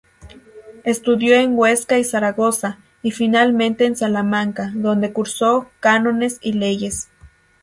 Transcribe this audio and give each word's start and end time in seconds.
Estudió 0.83 1.35
en 1.35 1.53
Huesca 1.55 1.99
y 1.99 2.03
Zaragoza 2.03 2.79
y 3.03 3.11
finalmente 3.11 3.85
en 3.85 3.95
Salamanca, 3.95 4.71
donde 4.73 5.13
cursó 5.13 5.69
Cánones 5.79 6.39
y 6.41 6.53
Leyes. 6.53 7.09